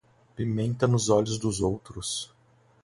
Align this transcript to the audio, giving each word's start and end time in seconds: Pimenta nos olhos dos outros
Pimenta 0.35 0.87
nos 0.87 1.09
olhos 1.09 1.37
dos 1.37 1.61
outros 1.61 2.33